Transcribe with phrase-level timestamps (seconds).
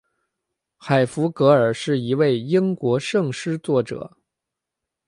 [0.77, 4.17] 海弗格尔是一位英国圣诗作者。